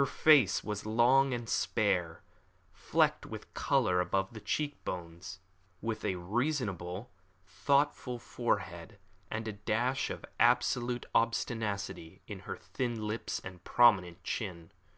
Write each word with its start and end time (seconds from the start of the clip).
Her 0.00 0.06
face 0.06 0.64
was 0.64 0.86
long 0.86 1.34
and 1.34 1.46
spare, 1.46 2.22
flecked 2.72 3.26
with 3.26 3.52
colour 3.52 4.00
above 4.00 4.32
the 4.32 4.40
cheek 4.40 4.82
bones, 4.82 5.40
with 5.82 6.06
a 6.06 6.14
reasonable, 6.14 7.10
thoughtful 7.46 8.18
forehead, 8.18 8.98
and 9.30 9.46
a 9.46 9.52
dash 9.52 10.08
of 10.08 10.24
absolute 10.40 11.04
obstinacy 11.14 12.22
in 12.26 12.38
her 12.48 12.56
thin 12.56 13.06
lips 13.06 13.40
and 13.44 13.62
prominent 13.62 14.24
chin. 14.24 14.72